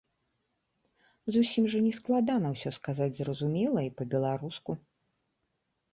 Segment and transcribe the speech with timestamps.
[1.35, 4.71] Зусім жа не складана ўсё сказаць зразумела і па-беларуску.